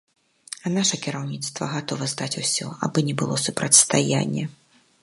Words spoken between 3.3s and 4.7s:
супрацьстаяння.